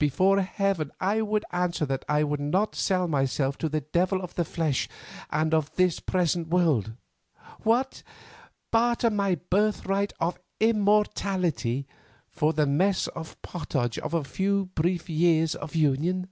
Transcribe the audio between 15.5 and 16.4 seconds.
of union?